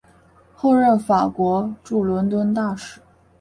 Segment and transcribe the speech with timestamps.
[0.55, 2.99] 后任法国驻伦敦大使。